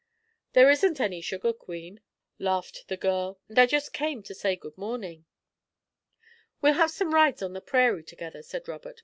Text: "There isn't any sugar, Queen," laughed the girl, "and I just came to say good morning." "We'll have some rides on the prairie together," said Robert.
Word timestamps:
"There 0.53 0.71
isn't 0.71 0.99
any 0.99 1.21
sugar, 1.21 1.53
Queen," 1.53 2.01
laughed 2.39 2.85
the 2.87 2.97
girl, 2.97 3.39
"and 3.47 3.59
I 3.59 3.67
just 3.67 3.93
came 3.93 4.23
to 4.23 4.33
say 4.33 4.55
good 4.55 4.75
morning." 4.75 5.25
"We'll 6.59 6.73
have 6.73 6.89
some 6.89 7.13
rides 7.13 7.43
on 7.43 7.53
the 7.53 7.61
prairie 7.61 8.03
together," 8.03 8.41
said 8.41 8.67
Robert. 8.67 8.99